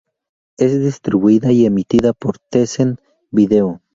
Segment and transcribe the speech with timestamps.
[0.57, 3.81] Es distribuida y emitida por Tencent Video.